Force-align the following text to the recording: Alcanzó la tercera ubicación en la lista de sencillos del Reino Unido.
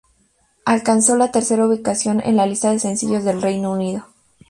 Alcanzó 0.65 1.15
la 1.15 1.31
tercera 1.31 1.67
ubicación 1.67 2.23
en 2.25 2.35
la 2.35 2.47
lista 2.47 2.71
de 2.71 2.79
sencillos 2.79 3.23
del 3.23 3.39
Reino 3.39 3.71
Unido. 3.71 4.05